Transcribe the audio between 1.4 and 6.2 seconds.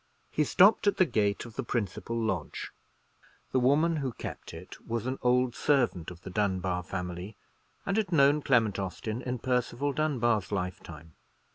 of the principal lodge. The woman who kept it was an old servant